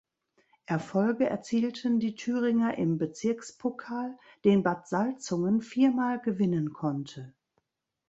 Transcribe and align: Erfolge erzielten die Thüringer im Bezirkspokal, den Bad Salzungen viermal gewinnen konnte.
Erfolge 0.65 1.29
erzielten 1.29 1.99
die 1.99 2.15
Thüringer 2.15 2.75
im 2.79 2.97
Bezirkspokal, 2.97 4.17
den 4.45 4.63
Bad 4.63 4.87
Salzungen 4.87 5.61
viermal 5.61 6.19
gewinnen 6.19 6.73
konnte. 6.73 7.35